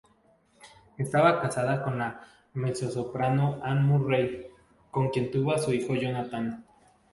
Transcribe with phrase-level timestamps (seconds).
[0.97, 4.47] Estaba casado con la mezzosoprano Ann Murray
[4.89, 6.65] con quien tuvo su hijo Jonathan.